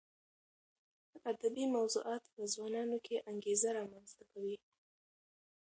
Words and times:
ادبي 1.31 1.63
موضوعات 1.75 2.23
په 2.33 2.41
ځوانانو 2.53 2.97
کې 3.05 3.15
انګېزه 3.31 3.69
رامنځته 3.77 4.23
کوي. 4.31 4.57